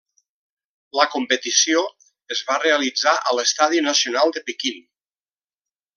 [0.99, 1.83] La competició
[2.37, 4.85] es va realitzar a l'Estadi Nacional de Pequín.